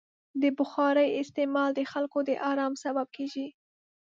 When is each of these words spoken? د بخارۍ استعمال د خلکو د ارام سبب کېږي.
د 0.41 0.43
بخارۍ 0.57 1.09
استعمال 1.21 1.69
د 1.75 1.81
خلکو 1.91 2.19
د 2.27 2.31
ارام 2.51 2.73
سبب 2.83 3.07
کېږي. 3.15 3.47